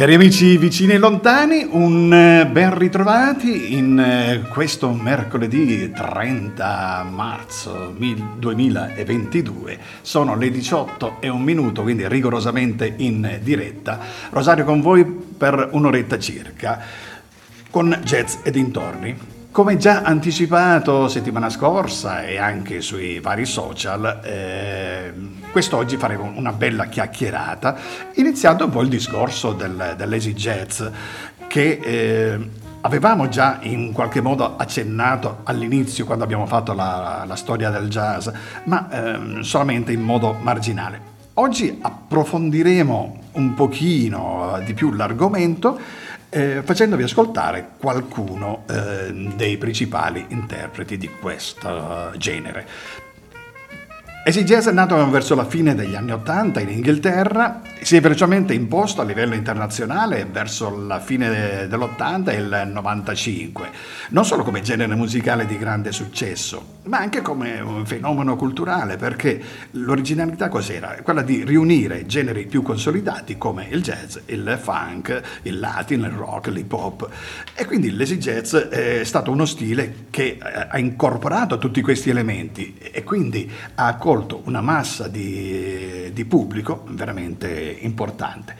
[0.00, 7.94] Cari amici vicini e lontani, un eh, ben ritrovati in eh, questo mercoledì 30 marzo
[8.38, 9.78] 2022.
[10.00, 13.98] Sono le 18 e un minuto, quindi rigorosamente in diretta.
[14.30, 16.80] Rosario con voi per un'oretta circa,
[17.68, 19.39] con jazz e dintorni.
[19.52, 25.12] Come già anticipato settimana scorsa e anche sui vari social, eh,
[25.50, 27.76] quest'oggi faremo una bella chiacchierata,
[28.14, 29.96] iniziando un po' il discorso del,
[30.34, 30.84] Jazz
[31.48, 32.50] che eh,
[32.82, 38.28] avevamo già in qualche modo accennato all'inizio quando abbiamo fatto la, la storia del jazz,
[38.66, 41.08] ma eh, solamente in modo marginale.
[41.34, 45.78] Oggi approfondiremo un pochino di più l'argomento
[46.30, 52.66] eh, facendovi ascoltare qualcuno eh, dei principali interpreti di questo genere.
[54.44, 59.00] Jazz è nato verso la fine degli anni Ottanta in Inghilterra, si è velocemente imposto
[59.00, 63.70] a livello internazionale verso la fine dell'80 e il 95,
[64.10, 69.42] non solo come genere musicale di grande successo, ma anche come un fenomeno culturale, perché
[69.72, 70.98] l'originalità cos'era?
[71.02, 76.48] Quella di riunire generi più consolidati come il jazz, il funk, il latin, il rock,
[76.48, 77.08] l'hip hop.
[77.54, 83.50] E quindi jazz è stato uno stile che ha incorporato tutti questi elementi e quindi
[83.74, 88.56] ha raccolto una massa di, di pubblico veramente importante.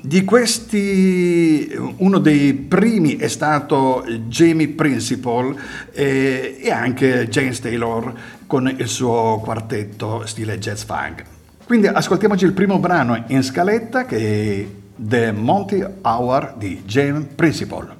[0.00, 5.56] Di questi, uno dei primi è stato Jamie Principal
[5.92, 8.14] eh, e anche James Taylor
[8.46, 11.24] con il suo quartetto stile jazz funk.
[11.64, 17.97] Quindi ascoltiamoci il primo brano in scaletta che è The Monty Hour di James Principal.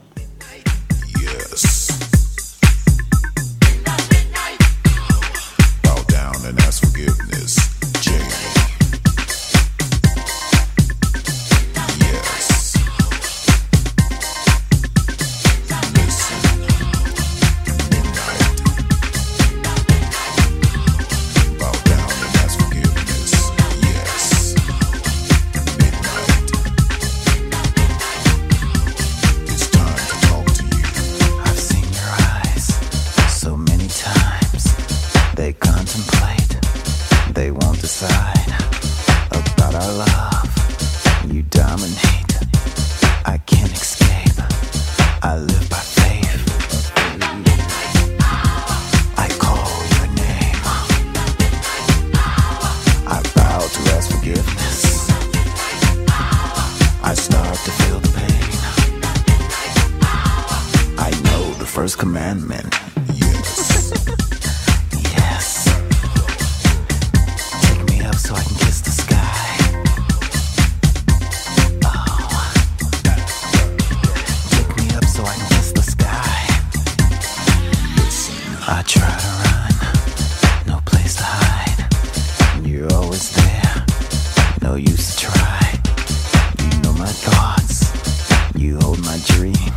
[89.28, 89.67] surgery.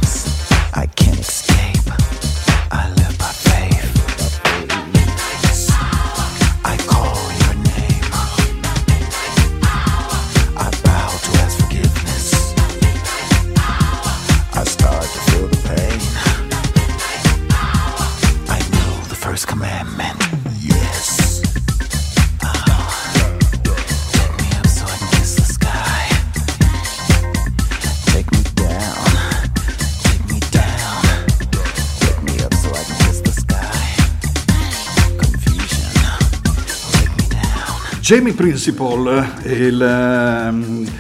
[38.01, 40.91] Jamie Principal, il, ehm,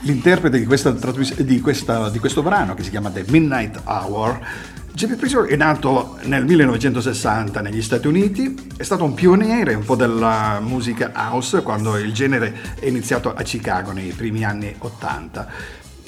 [0.00, 0.92] l'interprete di, questa,
[1.36, 4.40] di, questa, di questo brano che si chiama The Midnight Hour,
[4.92, 9.94] Jamie Principal è nato nel 1960 negli Stati Uniti, è stato un pioniere un po'
[9.94, 15.48] della musica house quando il genere è iniziato a Chicago nei primi anni 80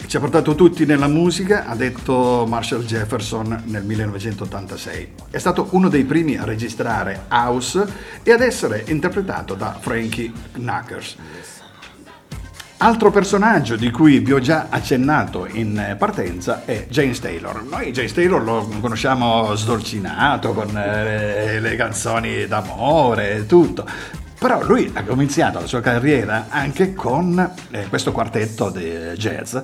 [0.06, 5.12] ci ha portato tutti nella musica, ha detto Marshall Jefferson nel 1986.
[5.31, 7.87] È stato uno dei primi a registrare house
[8.23, 11.17] e ad essere interpretato da Frankie Knuckers.
[12.82, 17.62] Altro personaggio di cui vi ho già accennato in partenza è James Taylor.
[17.62, 23.87] Noi James Taylor lo conosciamo sdolcinato con eh, le canzoni d'amore e tutto.
[24.40, 27.38] Però lui ha cominciato la sua carriera anche con
[27.72, 29.54] eh, questo quartetto di jazz,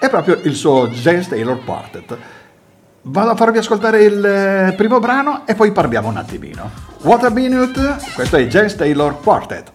[0.00, 2.16] è proprio il suo James Taylor Quartet.
[3.02, 6.70] Vado a farvi ascoltare il eh, primo brano e poi parliamo un attimino.
[7.02, 9.73] What a Minute, questo è James Taylor Quartet.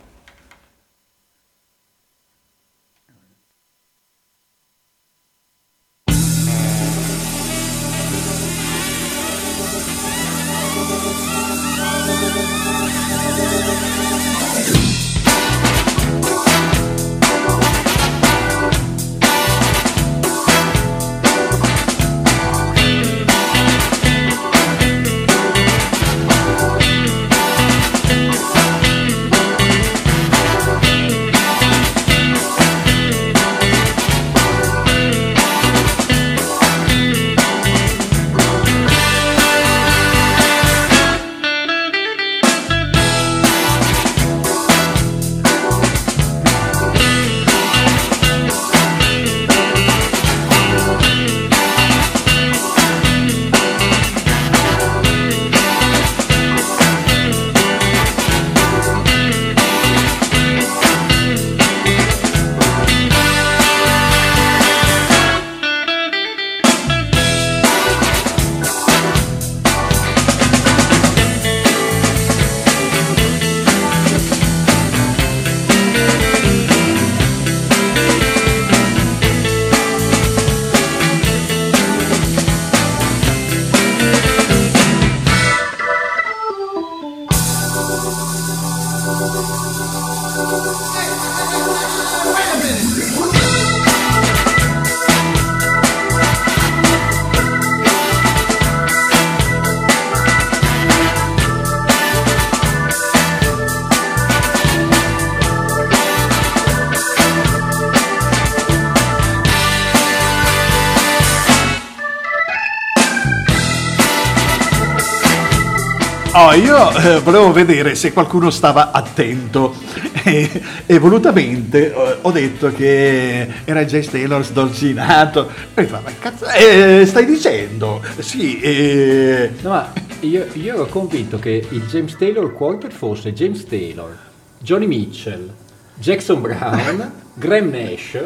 [116.59, 119.75] Io eh, volevo vedere se qualcuno stava attento
[120.23, 125.49] e, e volutamente eh, ho detto che era Jay Taylor sdolcinato.
[125.73, 128.01] E fa, ma cazzo, eh, stai dicendo?
[128.19, 128.59] Sì.
[128.59, 129.51] Eh.
[129.61, 134.17] No, ma io, io, ero convinto che il James Taylor Quartet fosse James Taylor,
[134.59, 135.51] Johnny Mitchell,
[135.95, 138.19] Jackson Brown, Graham Nash,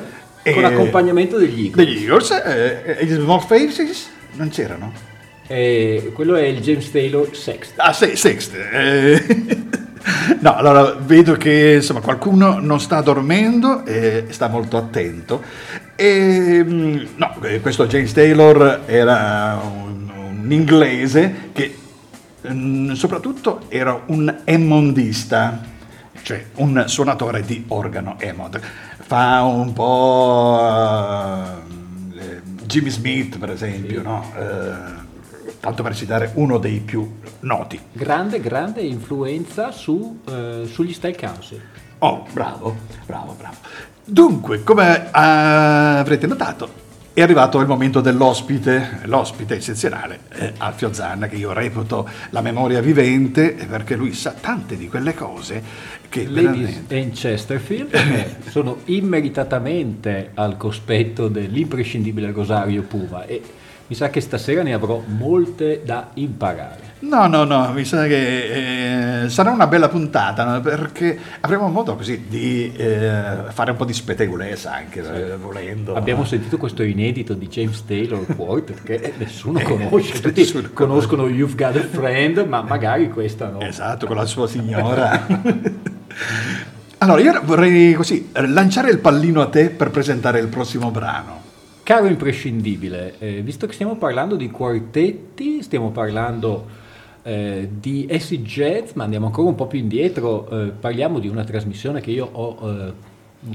[0.51, 1.85] con accompagnamento degli Eagles.
[1.85, 2.31] Degli Eagles?
[2.31, 5.12] E eh, gli Small Faces non c'erano?
[5.48, 7.74] Eh, quello è il James Taylor Sext.
[7.78, 8.54] Ah, sì, Sext.
[8.56, 9.81] Eh.
[10.40, 15.42] No, allora vedo che insomma, qualcuno non sta dormendo e sta molto attento.
[15.95, 20.12] E, mm, no, eh, questo James Taylor era un,
[20.42, 21.78] un inglese che
[22.50, 25.62] mm, soprattutto era un emmondista,
[26.22, 28.60] cioè un suonatore di organo Hammond.
[29.06, 32.16] Fa un po' uh,
[32.66, 34.06] Jimmy Smith, per esempio, sì.
[34.06, 34.31] no?
[34.36, 35.02] Uh,
[35.63, 37.80] tanto per citare uno dei più noti.
[37.94, 41.62] Grande, grande influenza su, eh, sugli Style Council.
[42.00, 42.75] Oh, bravo,
[43.06, 43.56] bravo, bravo.
[44.04, 46.69] Dunque, come avrete notato,
[47.14, 52.81] è arrivato il momento dell'ospite, l'ospite eccezionale, eh, Alfio Zanna, che io reputo la memoria
[52.81, 55.64] vivente perché lui sa tante di quelle cose
[56.09, 56.99] che Ladies veramente...
[56.99, 63.42] and Chesterfield sono immeritatamente al cospetto dell'imprescindibile Rosario Puma e
[63.87, 66.92] mi sa che stasera ne avrò molte da imparare.
[66.99, 70.61] No, no, no, mi sa che eh, sarà una bella puntata no?
[70.61, 75.09] perché avremo modo così di eh, fare un po' di spetegolezza anche sì.
[75.11, 75.95] eh, volendo.
[75.95, 81.37] Abbiamo sentito questo inedito di James Taylor Quartet che nessuno conosce, tutti nessuno conoscono conosce.
[81.37, 83.59] You've Got a Friend, ma magari questa no.
[83.59, 85.28] Esatto, con la sua signora.
[86.99, 91.52] allora, io vorrei così lanciare il pallino a te per presentare il prossimo brano.
[91.83, 96.66] Caro imprescindibile, eh, visto che stiamo parlando di quartetti, stiamo parlando
[97.23, 101.44] eh, di acid jazz, ma andiamo ancora un po' più indietro, eh, parliamo di una
[101.44, 102.94] trasmissione che io ho eh,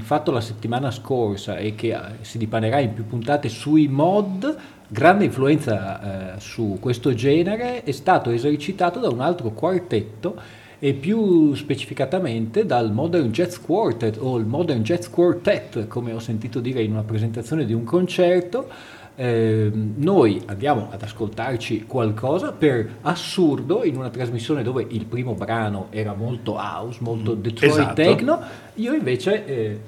[0.03, 4.55] fatto la settimana scorsa e che eh, si dipanerà in più puntate sui mod,
[4.87, 10.39] grande influenza eh, su questo genere, è stato esercitato da un altro quartetto
[10.79, 16.61] e più specificatamente dal Modern Jazz Quartet o il Modern Jazz Quartet, come ho sentito
[16.61, 18.67] dire in una presentazione di un concerto.
[19.15, 25.87] Eh, noi andiamo ad ascoltarci qualcosa per assurdo in una trasmissione dove il primo brano
[25.89, 27.93] era molto house, molto mm, Detroit esatto.
[27.95, 28.39] techno,
[28.75, 29.79] io invece eh,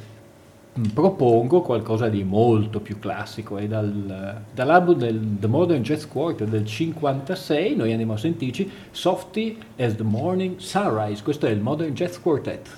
[0.94, 6.66] propongo qualcosa di molto più classico e dal, dall'album del The Modern Jazz Quartet del
[6.66, 12.18] 56 noi andiamo a sentirci Softy as the Morning Sunrise, questo è il Modern Jazz
[12.18, 12.70] Quartet.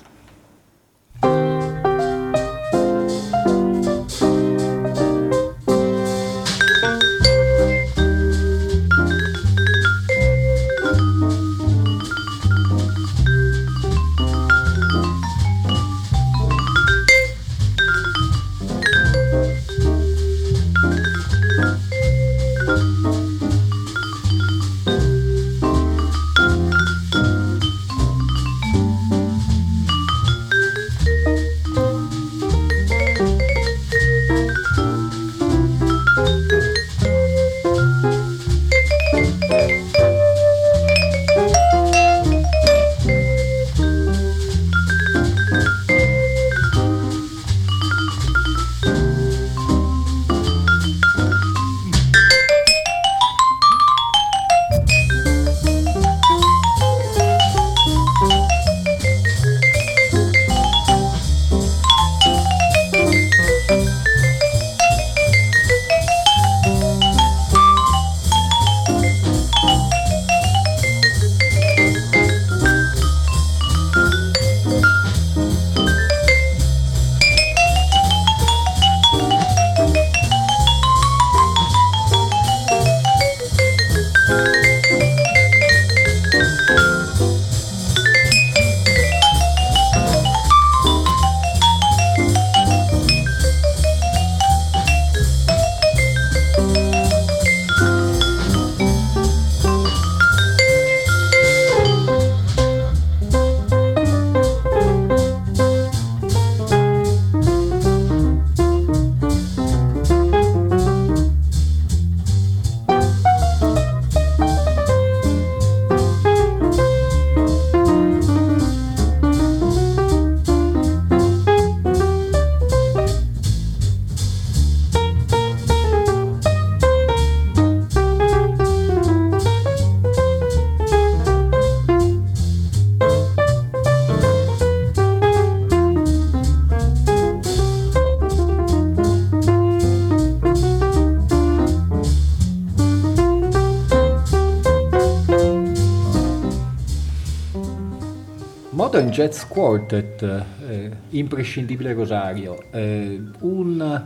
[149.14, 150.22] Jazz Quartet,
[150.68, 154.04] eh, imprescindibile Rosario, eh, un,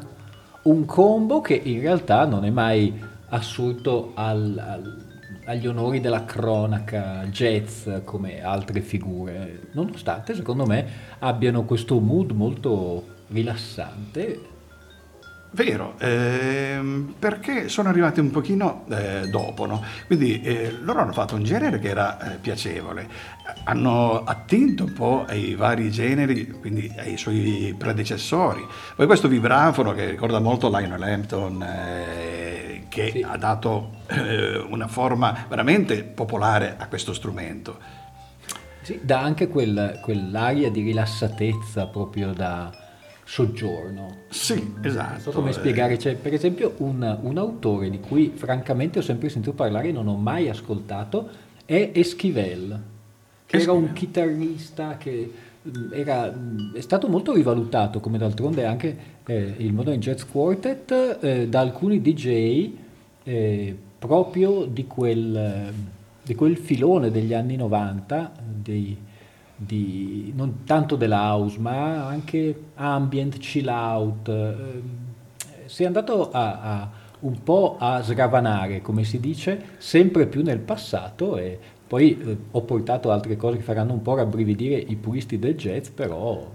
[0.65, 4.97] un, combo che in realtà non è mai assurto al, al,
[5.47, 10.87] agli onori della cronaca jazz come altre figure, nonostante secondo me
[11.21, 14.57] abbiano questo mood molto rilassante
[15.50, 19.83] Vero, ehm, perché sono arrivati un pochino eh, dopo, no?
[20.07, 23.09] quindi eh, loro hanno fatto un genere che era eh, piacevole,
[23.64, 28.64] hanno attinto un po' ai vari generi, quindi ai suoi predecessori.
[28.95, 33.23] Poi questo vibrafono che ricorda molto Lionel Hampton, eh, che sì.
[33.26, 37.78] ha dato eh, una forma veramente popolare a questo strumento.
[38.83, 42.78] Sì, dà anche quel, quell'aria di rilassatezza proprio da
[43.29, 44.21] soggiorno.
[44.31, 45.13] Sì, esatto.
[45.13, 49.29] Non so come spiegare, c'è per esempio un, un, autore di cui francamente ho sempre
[49.29, 51.29] sentito parlare e non ho mai ascoltato,
[51.67, 52.81] è Esquivel,
[53.45, 53.61] che Esquivel.
[53.61, 55.31] era un chitarrista che
[55.69, 61.19] mm, era, mm, è stato molto rivalutato, come d'altronde anche eh, il Modern Jazz Quartet,
[61.21, 62.71] eh, da alcuni DJ
[63.25, 65.71] eh, proprio di quel,
[66.23, 68.33] di quel filone degli anni 90,
[68.63, 68.97] dei,
[69.59, 74.29] di, non tanto della house, ma anche ambient, chill out.
[74.29, 74.83] Eh,
[75.67, 80.61] si è andato a, a, un po' a sravanare, come si dice, sempre più nel
[80.61, 85.38] passato e poi eh, ho portato altre cose che faranno un po' rabbrividire i puristi
[85.38, 86.49] del jazz, però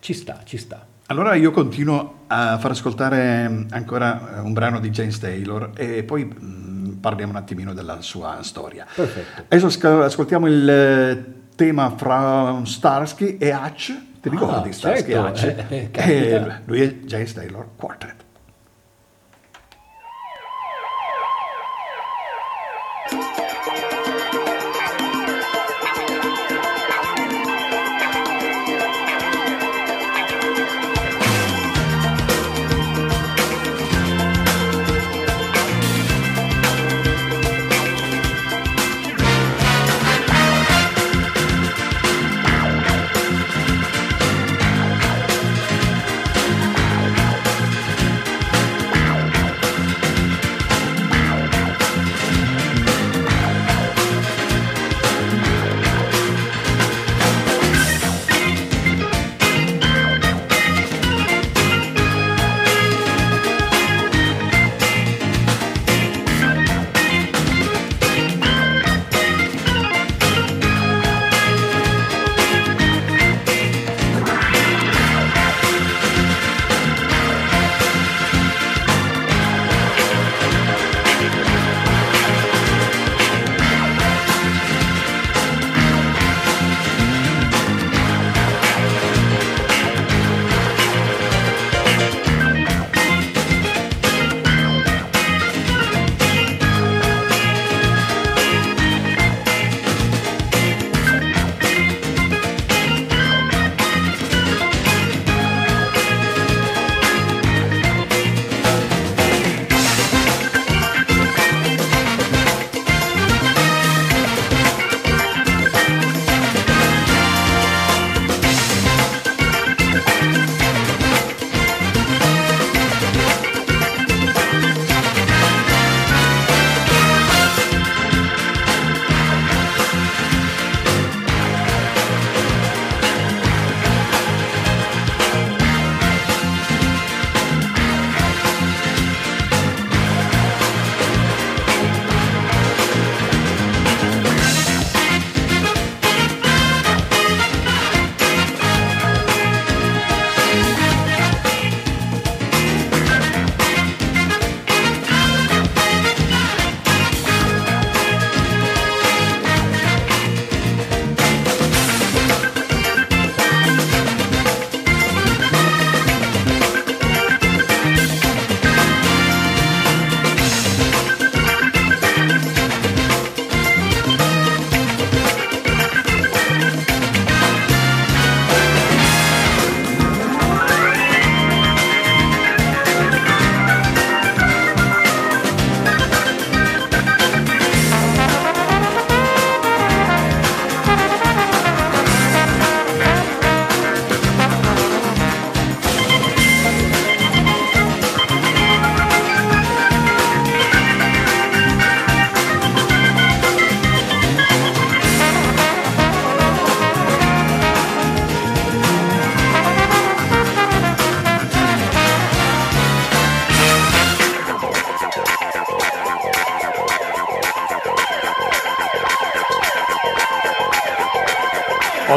[0.00, 0.86] ci sta, ci sta.
[1.08, 6.98] Allora io continuo a far ascoltare ancora un brano di James Taylor e poi mh,
[7.00, 8.86] parliamo un attimino della sua storia.
[8.92, 9.44] Perfetto.
[9.46, 15.70] Adesso ascoltiamo il tema fra Starsky e Hutch, ti ricordi ah, Starsky certo, e Hutch?
[15.70, 18.25] Eh, eh, e lui è James Taylor Quartet.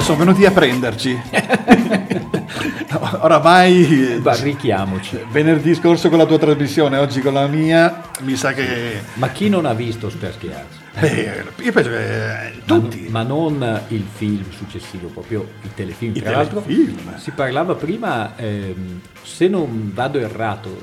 [0.09, 1.21] Sono venuti a prenderci.
[3.21, 5.19] Oramai Barrichiamoci.
[5.29, 9.01] venerdì scorso con la tua trasmissione, oggi con la mia, mi sa che...
[9.15, 11.03] Ma chi non ha visto Starsky Hutch?
[11.05, 13.05] eh, io penso che tutti...
[13.09, 16.15] Ma, non, il film successivo, proprio i telefilm.
[16.15, 17.15] I Tra l'altro telefilm.
[17.19, 20.75] si parlava prima, ehm, se non vado errato,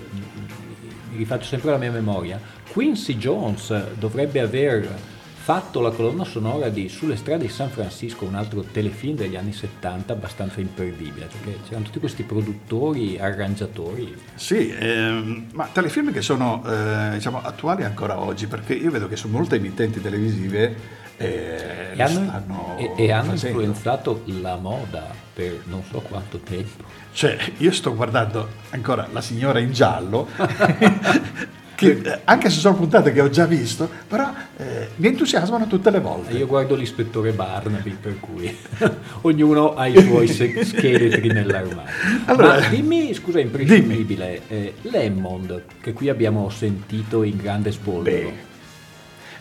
[1.10, 5.14] mi rifaccio sempre la mia memoria, Quincy Jones dovrebbe aver
[5.46, 9.52] fatto la colonna sonora di Sulle strade di San Francisco, un altro telefilm degli anni
[9.52, 14.12] 70 abbastanza imperdibile, perché c'erano tutti questi produttori, arrangiatori.
[14.34, 19.14] Sì, ehm, ma telefilm che sono eh, diciamo, attuali ancora oggi, perché io vedo che
[19.14, 20.74] su molte emittenti televisive
[21.16, 26.38] eh, E lo hanno, stanno e- e hanno influenzato la moda per non so quanto
[26.38, 26.82] tempo.
[27.12, 30.26] Cioè, io sto guardando ancora la signora in giallo,
[31.76, 36.00] che, anche se sono puntate che ho già visto, però eh, mi entusiasmano tutte le
[36.00, 36.32] volte.
[36.36, 38.52] Io guardo l'ispettore Barnaby, per cui
[39.22, 41.92] ognuno ha i suoi scheletri nell'armadio.
[42.24, 48.28] Allora- Ma dimmi, scusa, imprescindibile, eh, Lemond, che qui abbiamo sentito in grande spolvero.
[48.30, 48.44] Beh,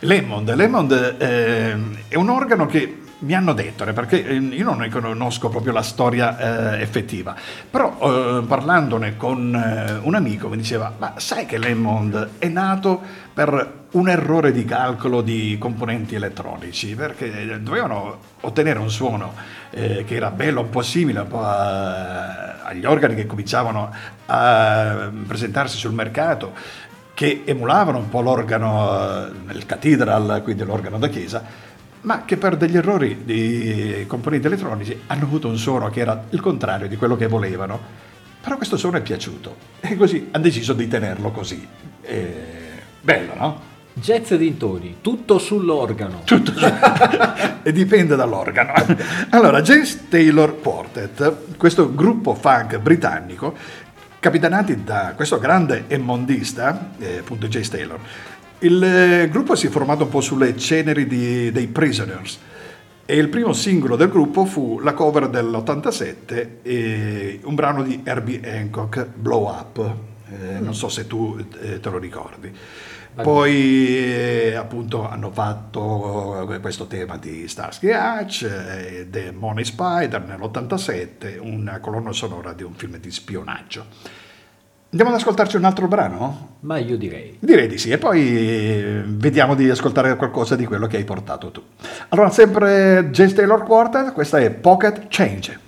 [0.01, 1.75] Lemond, Lemond eh,
[2.09, 5.73] è un organo che mi hanno detto, eh, perché eh, io non ne conosco proprio
[5.73, 7.35] la storia eh, effettiva,
[7.69, 13.01] però eh, parlandone con eh, un amico mi diceva, ma sai che Lemond è nato
[13.33, 19.33] per un errore di calcolo di componenti elettronici, perché dovevano ottenere un suono
[19.71, 23.91] eh, che era bello, un po' simile un po' a- agli organi che cominciavano
[24.27, 26.53] a presentarsi sul mercato
[27.15, 31.43] che emulavano un po' l'organo eh, nel cathedral, quindi l'organo da chiesa,
[32.05, 36.39] ma che per degli errori di componenti elettronici hanno avuto un suono che era il
[36.39, 38.03] contrario di quello che volevano.
[38.41, 41.67] Però questo suono è piaciuto e così hanno deciso di tenerlo così.
[42.01, 42.33] Eh,
[43.01, 43.73] bello, no?
[43.93, 46.21] Jazz e dintoni, tutto sull'organo.
[46.25, 46.51] Tutto
[47.63, 48.73] e dipende dall'organo.
[49.29, 53.55] Allora, James Taylor Quartet, questo gruppo funk britannico,
[54.19, 57.99] capitanati da questo grande emmondista, eh, appunto James Taylor.
[58.65, 62.39] Il eh, gruppo si è formato un po' sulle ceneri di- dei Prisoners
[63.05, 68.41] e il primo singolo del gruppo fu la cover dell'87, eh, un brano di Herbie
[68.43, 69.95] Hancock, Blow Up.
[70.31, 72.51] Eh, non so se tu eh, te lo ricordi.
[73.13, 80.23] Poi eh, appunto hanno fatto eh, questo tema di Starsky Hutch, eh, The Money Spider
[80.23, 83.85] nell'87, una colonna sonora di un film di spionaggio.
[84.95, 86.55] Andiamo ad ascoltarci un altro brano?
[86.61, 87.35] Ma io direi.
[87.37, 91.51] Direi di sì, e poi eh, vediamo di ascoltare qualcosa di quello che hai portato
[91.51, 91.61] tu.
[92.07, 95.59] Allora, sempre James Taylor Quartet, questa è Pocket Change.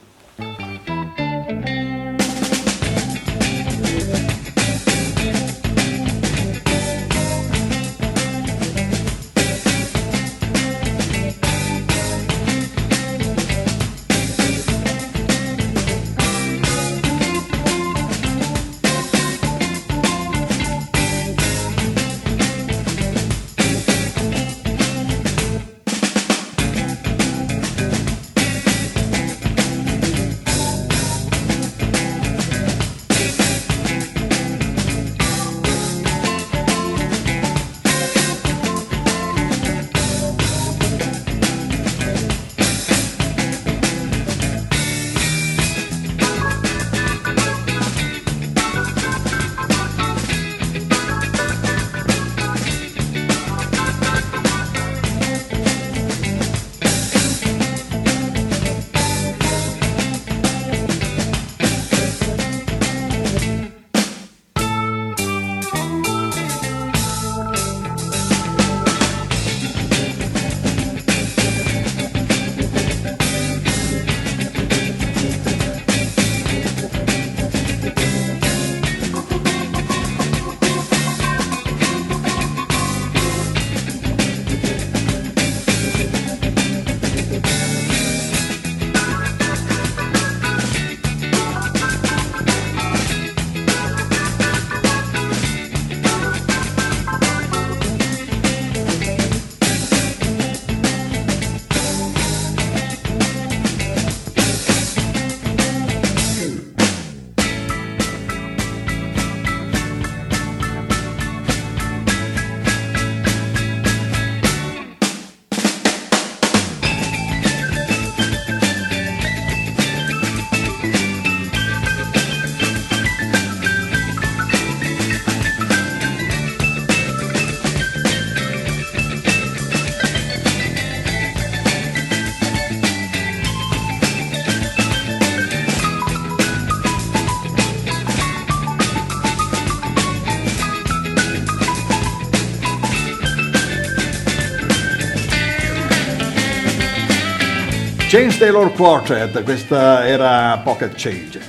[148.38, 151.40] James Taylor Quartet, questa era Pocket Change.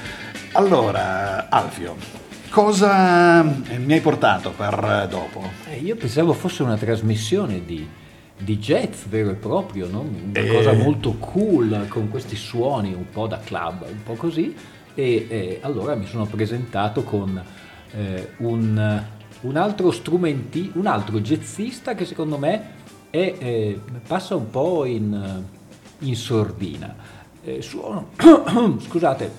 [0.53, 1.97] Allora, Alfio,
[2.49, 5.43] cosa mi hai portato per dopo?
[5.69, 7.87] Eh, io pensavo fosse una trasmissione di,
[8.39, 10.01] di jazz vero e proprio, no?
[10.01, 10.47] una Eh.
[10.47, 14.55] cosa molto cool con questi suoni un po' da club, un po' così.
[14.95, 17.41] E eh, allora mi sono presentato con
[17.93, 19.03] eh, un,
[19.43, 22.77] un altro strumenti, un altro jazzista che secondo me
[23.11, 25.47] è, eh, passa un po' in,
[26.01, 26.95] in sordina.
[27.43, 28.05] Eh, suona,
[28.79, 29.31] scusate,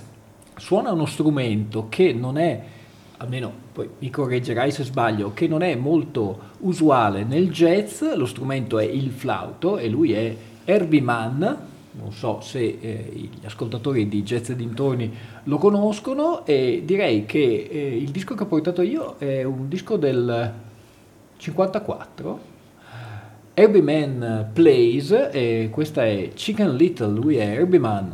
[0.58, 2.63] suona uno strumento che non è,
[3.17, 8.80] almeno poi mi correggerai se sbaglio, che non è molto usuale nel jazz, lo strumento
[8.80, 11.45] è il flauto e lui è Herbie Mann,
[11.91, 15.12] non so se eh, gli ascoltatori di Jazz e dintorni
[15.43, 19.98] lo conoscono e direi che eh, il disco che ho portato io è un disco
[19.98, 20.54] del
[21.38, 22.39] 54
[23.60, 28.10] Herbie Mann Plays e questa è Chicken Little, lui è Herbie Mann.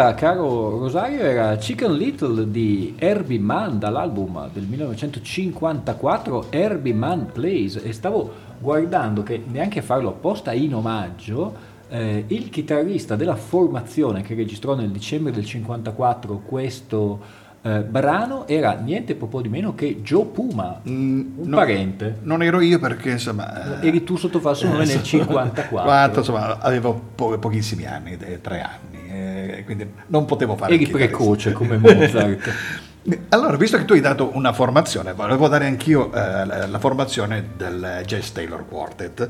[0.00, 7.78] Questa, caro Rosario, era Chicken Little di Herbie Mann dall'album del 1954 Herbie Mann Plays
[7.84, 11.54] e stavo guardando che neanche a farlo apposta in omaggio
[11.90, 18.72] eh, il chitarrista della formazione che registrò nel dicembre del 54 questo eh, brano era
[18.72, 22.20] niente po' di meno che Joe Puma, un no, parente.
[22.22, 23.80] Non ero io perché insomma...
[23.80, 25.84] eh, Eri tu sotto falso nome nel 54.
[25.84, 30.86] Quanto, insomma, avevo po- pochissimi anni, eh, tre anni, eh, quindi non potevo fare Eri
[30.86, 32.50] precoce come Mozart.
[33.30, 37.52] Allora, visto che tu hai dato una formazione, volevo dare anch'io eh, la, la formazione
[37.56, 39.28] del Jazz Taylor Quartet.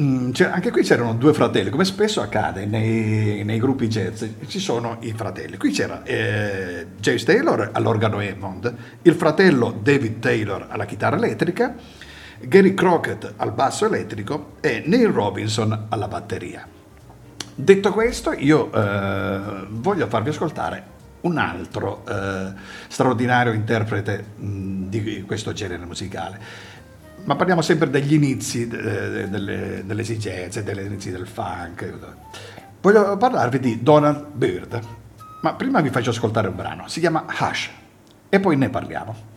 [0.00, 4.98] Mm, anche qui c'erano due fratelli, come spesso accade nei, nei gruppi jazz, ci sono
[5.00, 5.56] i fratelli.
[5.58, 11.74] Qui c'era eh, James Taylor all'organo Hammond, il fratello David Taylor alla chitarra elettrica,
[12.40, 16.77] Gary Crockett al basso elettrico e Neil Robinson alla batteria.
[17.60, 20.82] Detto questo, io eh, voglio farvi ascoltare
[21.22, 22.52] un altro eh,
[22.86, 26.38] straordinario interprete mh, di questo genere musicale.
[27.24, 31.92] Ma parliamo sempre degli inizi eh, delle, delle esigenze, degli inizi del funk.
[32.80, 34.80] voglio parlarvi di Donald Byrd,
[35.42, 37.70] ma prima vi faccio ascoltare un brano, si chiama Hush,
[38.28, 39.27] e poi ne parliamo.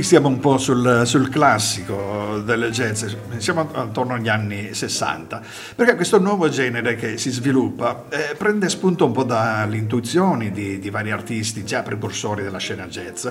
[0.00, 3.04] Qui siamo un po' sul, sul, classico del jazz,
[3.36, 5.42] siamo attorno agli anni 60,
[5.76, 10.78] perché questo nuovo genere che si sviluppa eh, prende spunto un po' dalle intuizioni di,
[10.78, 13.26] di, vari artisti già precursori della scena jazz.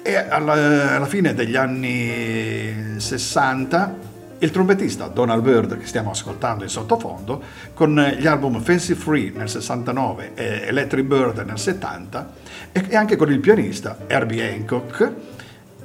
[0.00, 3.96] E alla, alla fine degli anni 60
[4.38, 7.42] il trombettista Donald Byrd, che stiamo ascoltando in sottofondo,
[7.74, 12.32] con gli album Fancy Free nel 69 e Electric Bird nel 70,
[12.72, 15.36] e anche con il pianista Herbie Hancock,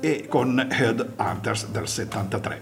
[0.03, 2.61] e con Head Hunters del 73.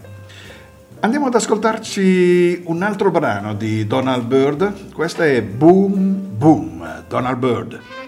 [0.99, 8.00] Andiamo ad ascoltarci un altro brano di Donald Byrd, questo è Boom Boom, Donald Byrd.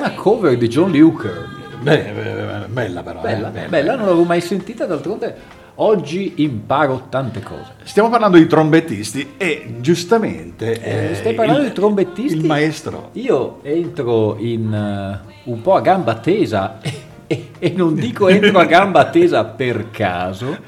[0.00, 1.48] Una cover di John Lee Hooker.
[1.82, 3.20] beh, bella però.
[3.20, 3.68] eh, Bella, bella.
[3.68, 7.72] bella, non l'avevo mai sentita, d'altronde oggi imparo tante cose.
[7.84, 10.78] Stiamo parlando di trombettisti e giustamente...
[10.82, 12.36] Eh, eh, stai parlando il- di trombettisti?
[12.38, 13.10] Il maestro.
[13.12, 16.80] Io entro in eh, un po' a gamba tesa
[17.26, 20.58] e, e non dico entro a gamba tesa per caso,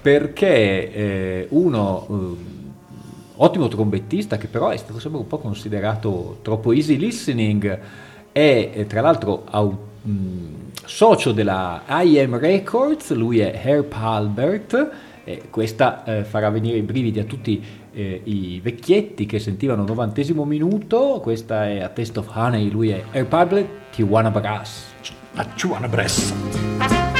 [0.00, 2.44] perché eh, uno eh,
[3.36, 7.78] ottimo trombettista che però è stato sempre un po' considerato troppo easy listening
[8.36, 10.12] è eh, tra l'altro au- mh,
[10.84, 14.90] socio della IM Records, lui è Herb Albert
[15.24, 17.64] e questa eh, farà venire i brividi a tutti
[17.94, 22.90] eh, i vecchietti che sentivano il novantesimo minuto, questa è a Taste of Honey, lui
[22.90, 24.84] è Herb Albert, Tijuana Brass.
[25.32, 27.15] La Giovanna Bress.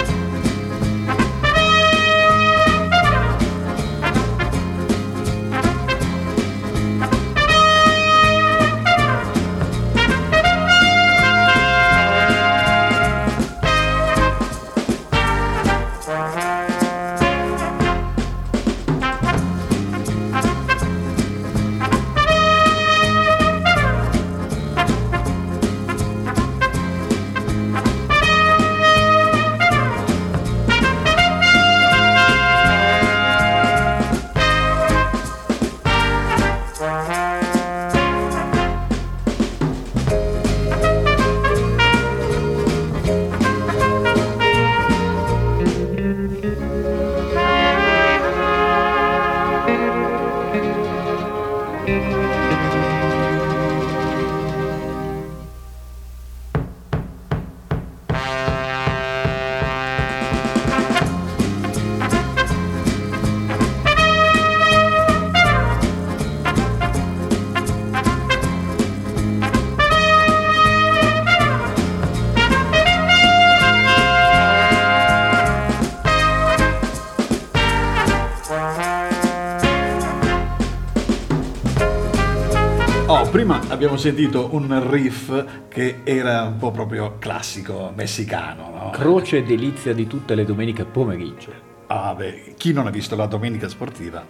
[83.86, 88.90] Abbiamo sentito un riff che era un po' proprio classico messicano, no?
[88.90, 91.52] Croce e delizia di tutte le domeniche pomeriggio.
[91.86, 94.24] Ah, beh, chi non ha visto la domenica sportiva?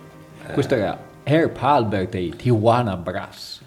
[0.53, 3.63] Questo era Herb Albert e i Tijuana Brass.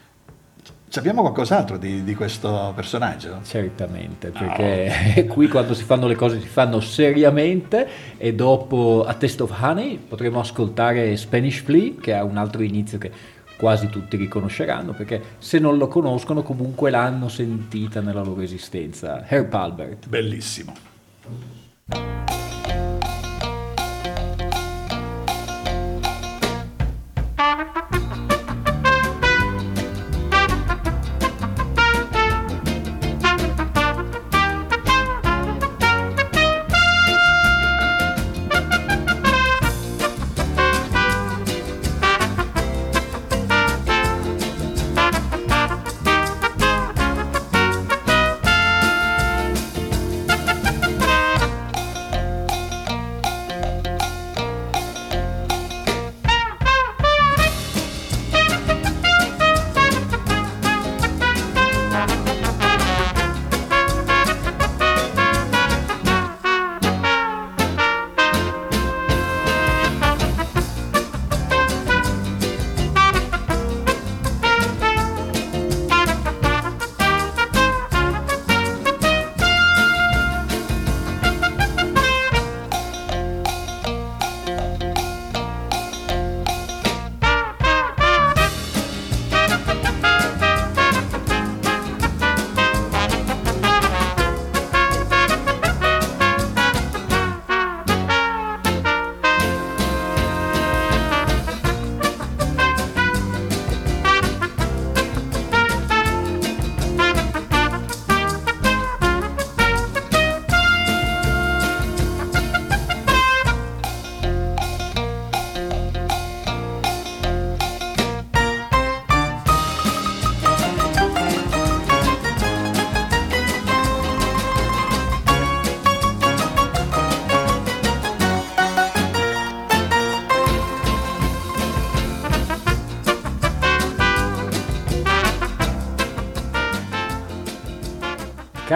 [0.90, 3.40] Sappiamo qualcos'altro di, di questo personaggio?
[3.44, 7.88] Certamente, perché qui quando si fanno le cose si fanno seriamente
[8.18, 12.98] e dopo A Taste of Honey potremo ascoltare Spanish Flea che ha un altro inizio
[12.98, 13.12] che
[13.60, 19.28] quasi tutti riconosceranno perché se non lo conoscono comunque l'hanno sentita nella loro esistenza.
[19.28, 20.08] Herb Albert.
[20.08, 20.74] Bellissimo.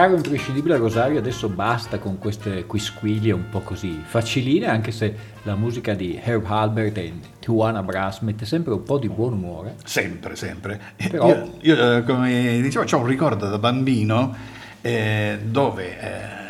[0.04, 5.54] Caro imprescindibile Rosario, adesso basta con queste quisquiglie un po' così faciline, anche se la
[5.54, 9.76] musica di Herb Halbert e Tijuana Brass mette sempre un po' di buon umore.
[9.82, 10.78] Sempre, sempre.
[10.96, 11.28] Però...
[11.28, 14.34] Io, io, eh, come dicevo, ho un ricordo da bambino
[14.82, 16.00] eh, dove...
[16.00, 16.42] Eh,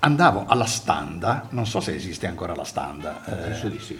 [0.00, 3.98] andavo alla standa, non so se esiste ancora la standa, eh, penso di sì,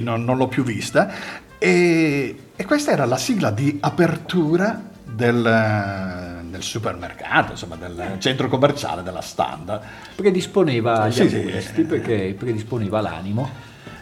[0.00, 1.12] non, non, l'ho più vista,
[1.58, 6.25] e, e, questa era la sigla di apertura del,
[6.56, 9.80] del supermercato, insomma, del centro commerciale, della standa.
[10.14, 13.48] Predisponeva agli sì, acquisti sì, perché predisponeva l'animo.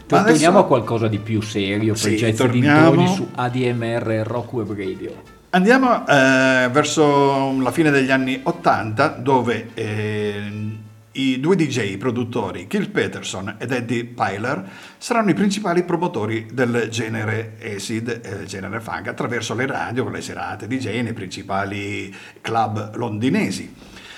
[0.07, 0.59] Torniamo adesso...
[0.59, 3.07] a qualcosa di più serio per sì, Jazz torniamo...
[3.07, 5.22] su ADMR Rock Web Radio.
[5.50, 10.74] Andiamo eh, verso la fine degli anni 80 dove eh,
[11.14, 17.56] i due DJ produttori, Kill Peterson ed Eddie Pyler, saranno i principali promotori del genere
[17.62, 23.74] acid, eh, genere funk, attraverso le radio le serate DJ nei principali club londinesi.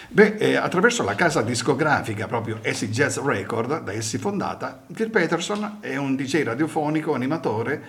[0.09, 5.79] Beh, eh, attraverso la casa discografica proprio Acid Jazz Record, da essi fondata, Kill Peterson
[5.81, 7.83] è un DJ radiofonico, animatore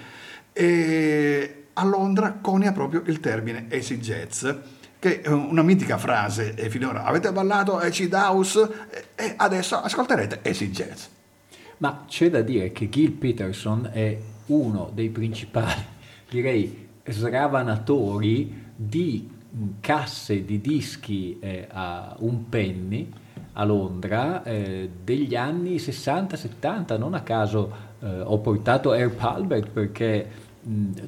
[0.51, 4.47] e a Londra conia proprio il termine acid jazz
[5.07, 8.69] che è una mitica frase e finora avete ballato acid house
[9.15, 11.05] e adesso ascolterete acid jazz.
[11.77, 15.83] Ma c'è da dire che Gil Peterson è uno dei principali,
[16.29, 19.29] direi, sravanatori di
[19.79, 23.09] casse di dischi eh, a un penny
[23.53, 26.97] a Londra eh, degli anni 60-70.
[26.97, 30.29] Non a caso eh, ho portato Herb Albert perché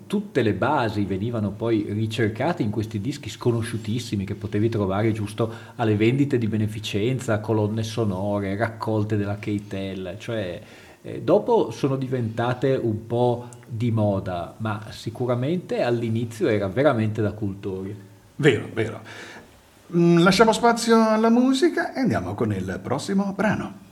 [0.08, 5.96] tutte le basi venivano poi ricercate in questi dischi sconosciutissimi che potevi trovare giusto alle
[5.96, 10.62] vendite di beneficenza, colonne sonore, raccolte della Keitel, cioè
[11.02, 17.96] eh, dopo sono diventate un po' di moda, ma sicuramente all'inizio era veramente da cultori.
[18.36, 19.02] Vero, vero.
[19.88, 23.88] Lasciamo spazio alla musica e andiamo con il prossimo brano.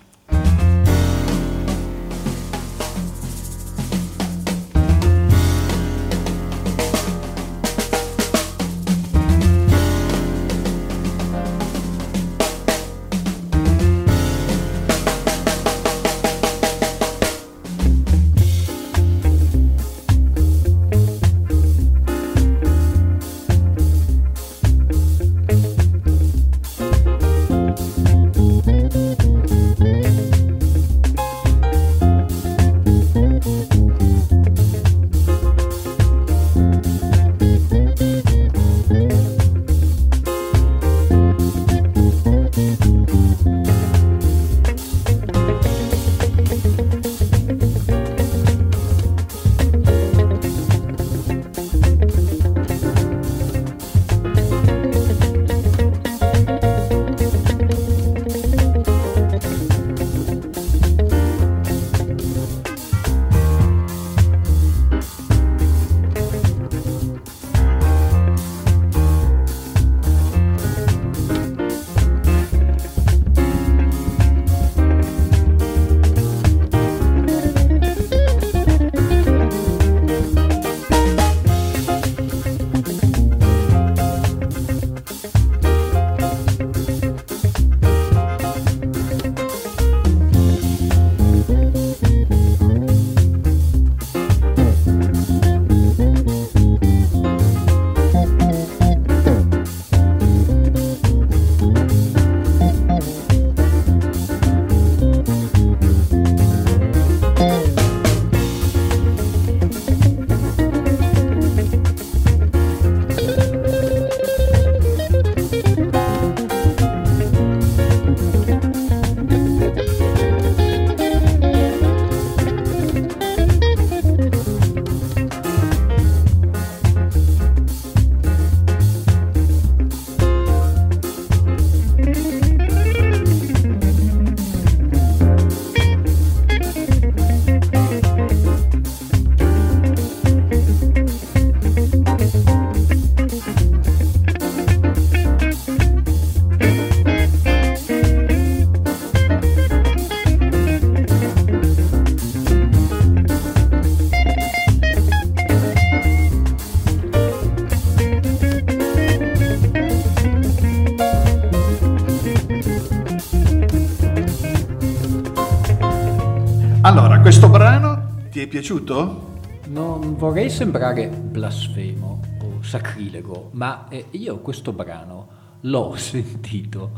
[168.57, 169.35] Piaciuto?
[169.67, 175.27] Non vorrei sembrare blasfemo o sacrilego, ma eh, io questo brano
[175.61, 176.89] l'ho sentito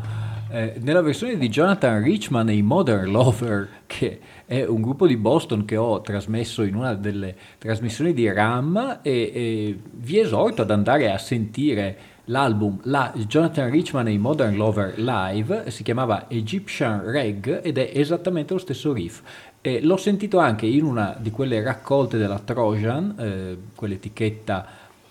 [0.49, 5.18] eh, nella versione di Jonathan Richman e i Modern Lover, che è un gruppo di
[5.18, 10.72] Boston che ho trasmesso in una delle trasmissioni di RAM e, e vi esorto ad
[10.72, 11.97] andare a sentire
[12.30, 17.91] l'album la Jonathan Richman e i Modern Lover Live, si chiamava Egyptian Reg ed è
[17.93, 19.22] esattamente lo stesso riff.
[19.62, 24.68] E l'ho sentito anche in una di quelle raccolte della Trojan, eh, quell'etichetta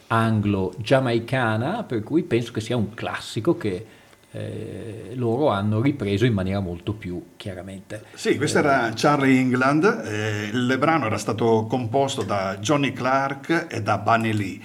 [0.07, 3.86] anglo-giamaicana, per cui penso che sia un classico che
[4.30, 8.05] eh, loro hanno ripreso in maniera molto più chiaramente.
[8.14, 13.82] Sì, questo era Charlie England, eh, il brano era stato composto da Johnny Clark e
[13.82, 14.61] da Bunny Lee.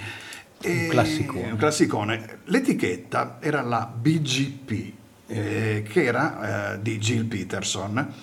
[0.61, 1.51] E, un classicone.
[1.51, 2.39] Un classicone.
[2.45, 4.93] L'etichetta era la BGP,
[5.27, 8.13] eh, che era eh, di Jill Peterson.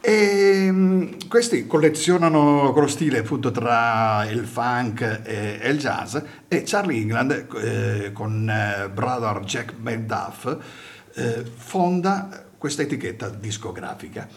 [0.00, 6.62] E um, questi collezionano quello stile appunto tra il funk e, e il jazz e
[6.64, 10.56] Charlie England eh, con eh, brother Jack McDuff
[11.14, 14.28] eh, fonda questa etichetta discografica.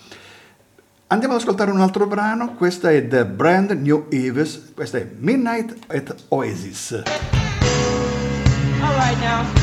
[1.07, 5.75] Andiamo ad ascoltare un altro brano, questa è The Brand New Eves, questa è Midnight
[5.87, 7.03] at Oasis.
[8.81, 9.60] All right now.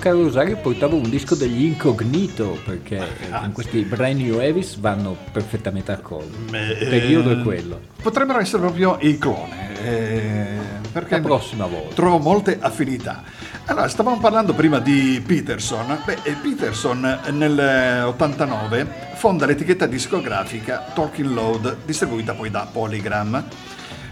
[0.00, 2.98] Caro Rosario portavo un disco degli Incognito perché
[3.30, 6.36] ah, con questi brand new Evis vanno perfettamente d'accordo.
[6.56, 7.78] Il periodo è quello.
[8.02, 9.68] Potrebbero essere proprio il clone.
[9.84, 10.58] Eh,
[10.90, 11.94] perché La prossima volta.
[11.94, 13.22] Trovo molte affinità.
[13.66, 15.98] Allora, stavamo parlando prima di Peterson.
[16.04, 23.44] Beh, Peterson nel 89 fonda l'etichetta discografica Talking Load, distribuita poi da Polygram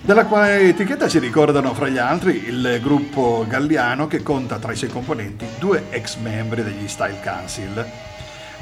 [0.01, 4.77] della quale etichetta si ricordano fra gli altri il gruppo Galliano che conta tra i
[4.77, 7.85] suoi componenti due ex membri degli Style Council,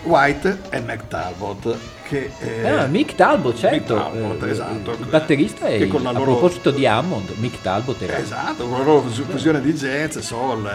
[0.02, 1.76] White e Mac Talbot.
[2.02, 3.94] Che, eh, ah, Mick Talbot, certo.
[3.94, 4.92] Mick Talbot, eh, esatto.
[4.92, 6.22] Il batterista è, con la loro...
[6.22, 8.16] a proposito di Hammond, Mick Talbot era.
[8.18, 10.66] Esatto, con la loro fusione di jazz, soul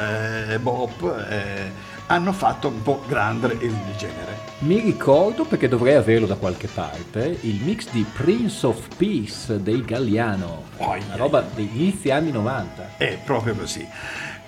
[0.49, 1.26] e bop.
[1.30, 4.49] Eh, hanno fatto un po' grande il genere.
[4.59, 9.84] Mi ricordo, perché dovrei averlo da qualche parte, il mix di Prince of Peace dei
[9.84, 12.97] Galliano, oh, una roba degli inizi anni 90.
[12.97, 13.88] È proprio così.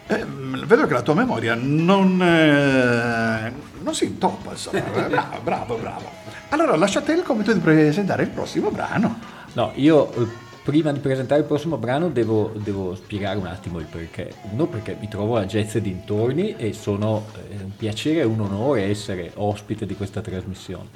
[0.07, 4.51] Eh, vedo che la tua memoria non, eh, non si intoppa,
[5.09, 6.11] bravo, bravo, bravo.
[6.49, 9.19] Allora lascia a te il compito di presentare il prossimo brano.
[9.53, 10.27] No, io eh,
[10.63, 14.33] prima di presentare il prossimo brano devo, devo, spiegare un attimo il perché.
[14.51, 18.83] Uno perché mi trovo a Jazz dintorni e sono è un piacere e un onore
[18.83, 20.87] essere ospite di questa trasmissione.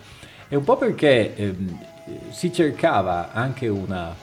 [0.48, 1.80] E un po' perché ehm,
[2.30, 4.16] si cercava anche una,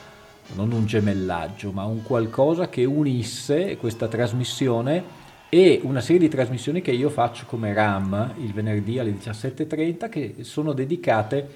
[0.55, 6.81] non un gemellaggio, ma un qualcosa che unisse questa trasmissione e una serie di trasmissioni
[6.81, 11.49] che io faccio come RAM il venerdì alle 17.30 che sono dedicate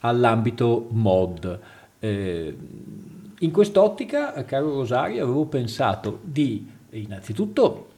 [0.00, 1.60] all'ambito mod.
[1.98, 2.56] Eh,
[3.40, 7.88] in quest'ottica, caro Rosario, avevo pensato di innanzitutto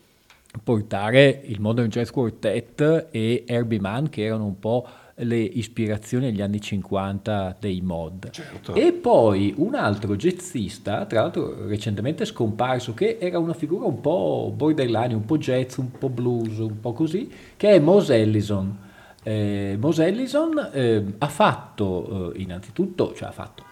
[0.63, 4.87] portare il Modern Jazz Quartet e Herbie Mann che erano un po'
[5.21, 8.31] le ispirazioni agli anni 50 dei mod.
[8.31, 8.75] Certo.
[8.75, 14.53] E poi un altro jazzista, tra l'altro recentemente scomparso, che era una figura un po'
[14.55, 18.85] borderline, un po' jazz, un po' blues, un po' così, che è Mose Ellison.
[19.23, 23.65] Eh, Mose Ellison eh, ha fatto eh, innanzitutto, cioè ha fatto,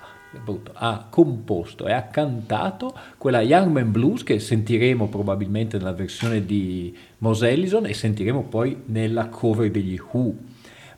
[0.75, 6.97] ha composto e ha cantato quella Young Man Blues che sentiremo probabilmente nella versione di
[7.19, 10.53] Mose Ellison e sentiremo poi nella cover degli Who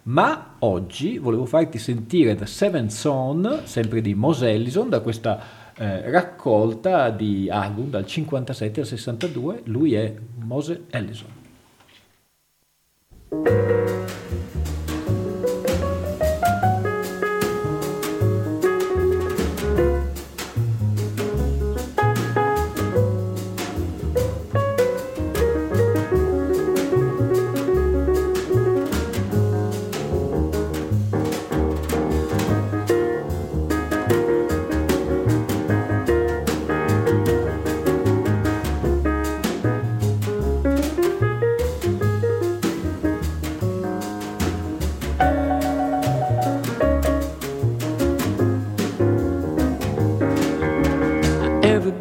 [0.06, 5.40] ma oggi volevo farti sentire The Seventh Son, sempre di Mose Ellison, da questa
[5.76, 11.44] eh, raccolta di album dal 57 al 62, lui è Mose Ellison.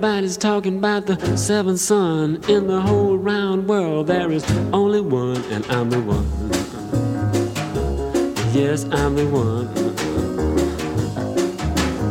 [0.05, 2.39] Everybody's talking about the seventh son.
[2.47, 6.29] In the whole round world, there is only one, and I'm the one.
[8.53, 9.67] Yes, I'm the one.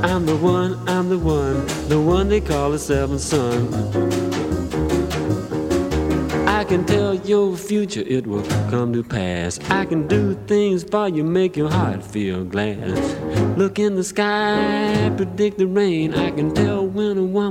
[0.04, 3.72] I'm the one, I'm the one, the one they call the seventh son.
[6.48, 9.60] I can tell your future, it will come to pass.
[9.70, 12.98] I can do things for you, make your heart feel glad.
[13.56, 16.12] Look in the sky, predict the rain.
[16.12, 16.83] I can tell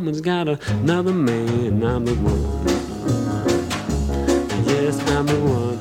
[0.03, 1.81] woman's got another man.
[1.81, 2.41] I'm the one.
[4.65, 5.79] Yes, I'm the one.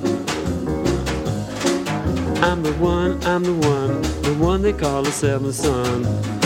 [2.40, 6.41] I'm the one, I'm the one, the one they call the seventh son.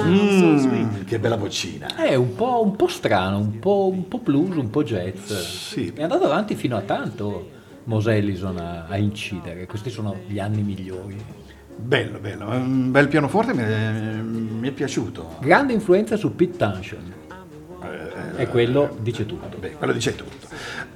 [0.00, 1.94] Mm, che bella vocina.
[1.96, 5.32] È un po', un po' strano, un po', un po' blues, un po' jazz.
[5.32, 5.92] Sì.
[5.94, 7.50] È andato avanti fino a tanto
[7.84, 9.66] Mose Ellison a, a incidere.
[9.66, 11.16] Questi sono gli anni migliori.
[11.76, 12.48] Bello, bello.
[12.48, 15.36] Un bel pianoforte mi è, mi è piaciuto.
[15.40, 17.12] Grande influenza su Pete Townshend.
[18.36, 19.56] E quello dice tutto.
[19.58, 20.41] Beh, quello dice tutto.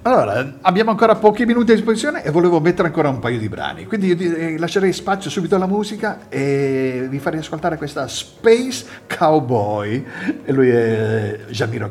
[0.06, 3.86] Allora, abbiamo ancora pochi minuti a disposizione e volevo mettere ancora un paio di brani,
[3.86, 8.86] quindi io direi- lascerei spazio subito alla musica e vi farei ascoltare questa Space
[9.18, 10.06] Cowboy.
[10.44, 11.90] E lui è Jamiro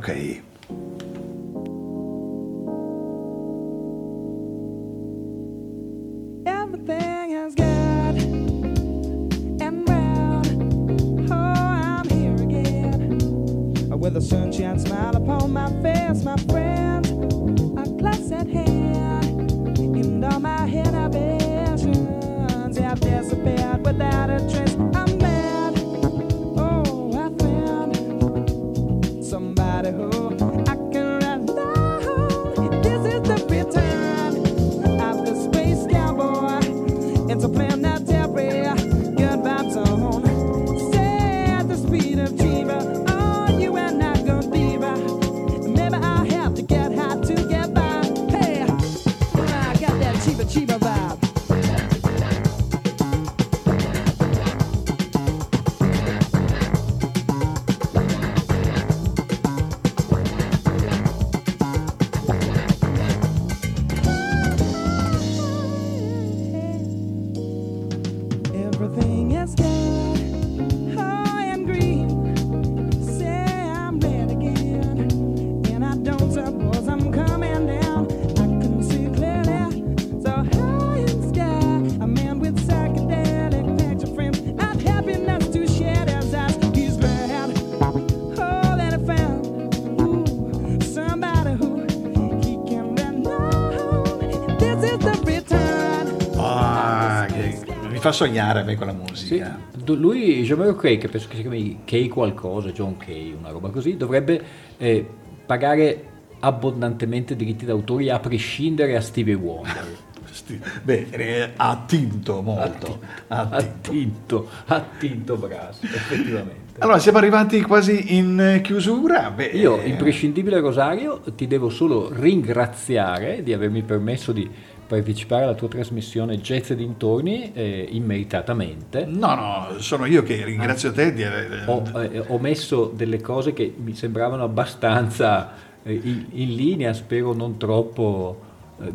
[98.06, 99.60] fa sognare a me quella Sì, musica.
[99.76, 103.98] du- lui, Jean-Marie che penso che si chiami Kay qualcosa, John Kay, una roba così,
[103.98, 104.40] dovrebbe
[104.78, 105.04] eh,
[105.44, 106.04] pagare
[106.40, 110.04] abbondantemente diritti d'autore a prescindere a Stevie Wonder.
[110.84, 113.00] Beh, eh, ha attinto molto.
[113.28, 114.50] ha attinto.
[114.50, 116.80] Attinto, attinto Brass, effettivamente.
[116.80, 119.32] Allora, siamo arrivati quasi in eh, chiusura.
[119.32, 124.48] Beh, Io, eh, imprescindibile Rosario, ti devo solo ringraziare di avermi permesso di
[124.88, 129.06] partecipare alla tua trasmissione Jazz e dintorni eh, immeritatamente.
[129.06, 131.64] No, no, sono io che ringrazio te di aver...
[131.68, 137.34] Ho, eh, ho messo delle cose che mi sembravano abbastanza eh, in, in linea, spero
[137.34, 138.45] non troppo eh,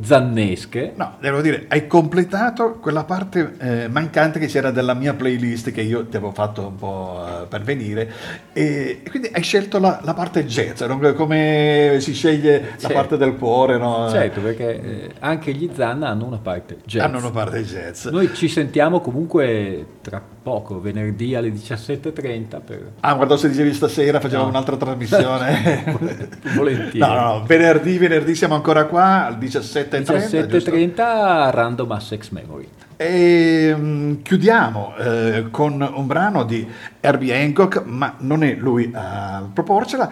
[0.02, 0.92] zannesche.
[0.96, 5.80] No, devo dire, hai completato quella parte eh, mancante che c'era della mia playlist che
[5.80, 8.12] io ti avevo fatto un po' eh, pervenire
[8.52, 10.98] e, e quindi hai scelto la, la parte jazz, no?
[11.14, 12.94] come si sceglie la Certo.
[12.94, 14.08] parte del cuore, no?
[14.10, 17.02] Certo, perché eh, anche gli Zanna hanno una parte jazz.
[17.04, 18.06] Hanno una parte jazz.
[18.06, 22.92] Noi ci sentiamo comunque tra poco, venerdì alle 17.30 per...
[23.00, 24.48] Ah, guarda, se dicevi stasera facciamo No.
[24.48, 25.98] un'altra trasmissione.
[26.54, 26.98] Volentieri.
[26.98, 30.02] No, no, no, venerdì, venerdì siamo ancora qua al 17.30.
[30.02, 30.70] giusto?
[30.70, 32.68] 17.30 Random Assex Memory.
[32.96, 36.66] E mm, chiudiamo eh, con un brano di
[37.00, 40.10] Herbie Hancock, ma non è lui a proporcela,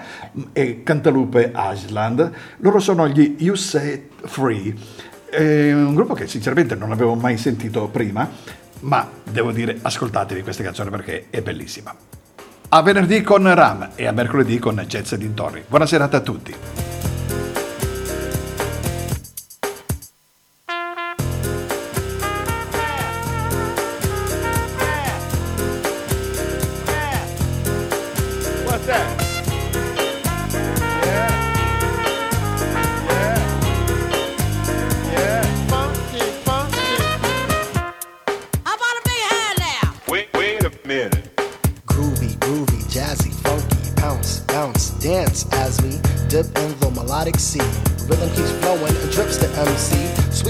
[0.52, 2.30] è Cantalupe Island.
[2.58, 4.74] Loro sono gli You Set Free,
[5.28, 8.26] è un gruppo che sinceramente non avevo mai sentito prima,
[8.80, 11.94] ma devo dire ascoltatevi questa canzone perché è bellissima.
[12.70, 15.64] A venerdì con Ram e a mercoledì con Jazz e dintorni.
[15.66, 16.54] Buona serata a tutti.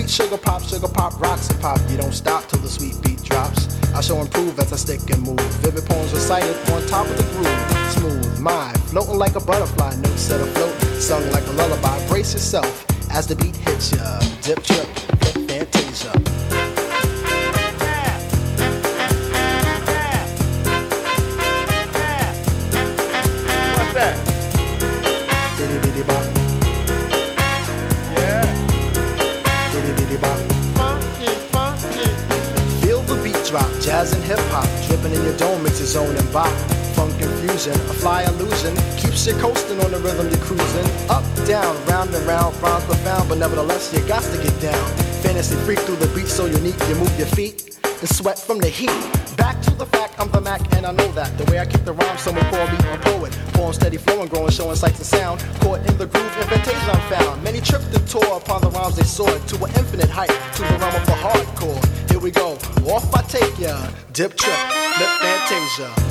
[0.08, 1.78] Sugar pop, sugar pop, rocks and pop.
[1.90, 3.68] You don't stop till the sweet beat drops.
[3.92, 5.40] I shall improve as I stick and move.
[5.60, 7.92] Vivid poems recited on top of the groove.
[7.92, 12.06] Smooth mind, floating like a butterfly, notes set afloat, sung like a lullaby.
[12.08, 14.18] Brace yourself as the beat hits ya.
[14.42, 14.87] Dip, trip,
[35.88, 36.52] zone and bop.
[36.94, 40.86] Funk confusion, a fly illusion, keeps you coasting on the rhythm you're cruising.
[41.08, 44.86] Up, down, round and round, rhymes profound, but nevertheless you got to get down.
[45.24, 48.68] Fantasy freak through the beat so unique, you move your feet and sweat from the
[48.68, 48.92] heat.
[49.36, 51.36] Back to the fact, I'm the Mac and I know that.
[51.38, 53.32] The way I kick the rhyme, someone call me a poet.
[53.54, 55.40] Poem steady flowing, growing, showing sights and sound.
[55.60, 57.42] Caught in the groove, invitation I'm found.
[57.42, 60.76] Many tripped and tore upon the rhymes they soared to an infinite height, to the
[60.78, 62.10] realm of the hardcore.
[62.10, 62.58] Here we go,
[62.92, 64.58] off I take ya, dip trip,
[64.98, 66.07] the man.